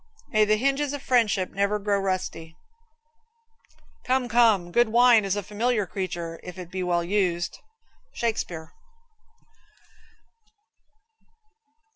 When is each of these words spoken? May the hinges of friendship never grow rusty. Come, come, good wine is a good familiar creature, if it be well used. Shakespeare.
May 0.29 0.45
the 0.45 0.57
hinges 0.57 0.93
of 0.93 1.03
friendship 1.03 1.51
never 1.51 1.77
grow 1.77 1.99
rusty. 1.99 2.55
Come, 4.03 4.27
come, 4.27 4.71
good 4.71 4.89
wine 4.89 5.23
is 5.23 5.35
a 5.35 5.41
good 5.41 5.45
familiar 5.49 5.85
creature, 5.85 6.39
if 6.41 6.57
it 6.57 6.71
be 6.71 6.81
well 6.81 7.03
used. 7.03 7.59
Shakespeare. 8.11 8.71